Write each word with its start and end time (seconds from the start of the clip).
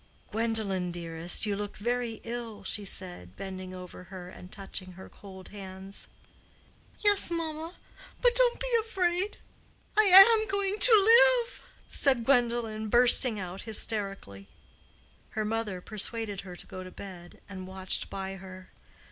"Gwendolen, 0.31 0.91
dearest, 0.91 1.45
you 1.45 1.55
look 1.55 1.77
very 1.77 2.21
ill," 2.23 2.63
she 2.63 2.83
said, 2.83 3.35
bending 3.35 3.71
over 3.71 4.05
her 4.05 4.27
and 4.29 4.51
touching 4.51 4.93
her 4.93 5.07
cold 5.09 5.49
hands. 5.49 6.07
"Yes, 7.05 7.29
mamma. 7.29 7.75
But 8.19 8.33
don't 8.33 8.59
be 8.59 8.71
afraid. 8.79 9.37
I 9.95 10.05
am 10.05 10.47
going 10.47 10.79
to 10.79 11.33
live," 11.45 11.69
said 11.87 12.23
Gwendolen, 12.25 12.89
bursting 12.89 13.39
out 13.39 13.61
hysterically. 13.61 14.47
Her 15.37 15.45
mother 15.45 15.81
persuaded 15.81 16.41
her 16.41 16.55
to 16.55 16.65
go 16.65 16.83
to 16.83 16.89
bed, 16.89 17.39
and 17.47 17.67
watched 17.67 18.09
by 18.09 18.37
her. 18.37 18.71